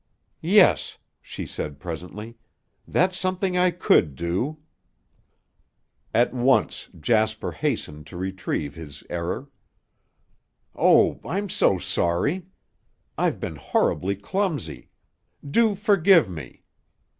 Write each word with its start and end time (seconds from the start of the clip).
"Yes," 0.41 0.97
she 1.21 1.45
said 1.45 1.79
presently; 1.79 2.35
"that's 2.87 3.19
something 3.19 3.55
I 3.55 3.69
could 3.69 4.15
do." 4.15 4.57
At 6.11 6.33
once 6.33 6.89
Jasper 6.99 7.51
hastened 7.51 8.07
to 8.07 8.17
retrieve 8.17 8.73
his 8.73 9.03
error. 9.11 9.47
"Oh, 10.75 11.19
I'm 11.23 11.49
so 11.49 11.77
sorry. 11.77 12.47
I've 13.15 13.39
been 13.39 13.57
horribly 13.57 14.15
clumsy. 14.15 14.89
Do 15.47 15.75
forgive 15.75 16.27
me. 16.27 16.63